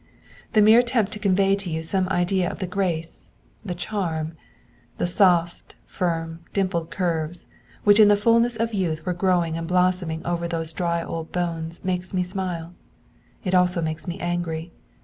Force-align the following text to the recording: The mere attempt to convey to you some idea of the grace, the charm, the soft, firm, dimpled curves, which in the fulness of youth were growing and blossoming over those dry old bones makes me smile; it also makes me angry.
The 0.53 0.63
mere 0.63 0.79
attempt 0.79 1.11
to 1.11 1.19
convey 1.19 1.55
to 1.55 1.69
you 1.69 1.83
some 1.83 2.09
idea 2.09 2.49
of 2.49 2.57
the 2.57 2.65
grace, 2.65 3.29
the 3.63 3.75
charm, 3.75 4.35
the 4.97 5.05
soft, 5.05 5.75
firm, 5.85 6.39
dimpled 6.53 6.89
curves, 6.89 7.45
which 7.83 7.99
in 7.99 8.07
the 8.07 8.15
fulness 8.17 8.55
of 8.57 8.73
youth 8.73 9.05
were 9.05 9.13
growing 9.13 9.59
and 9.59 9.67
blossoming 9.67 10.25
over 10.25 10.47
those 10.47 10.73
dry 10.73 11.03
old 11.03 11.31
bones 11.31 11.85
makes 11.85 12.15
me 12.15 12.23
smile; 12.23 12.73
it 13.43 13.53
also 13.53 13.79
makes 13.79 14.07
me 14.07 14.19
angry. 14.19 14.71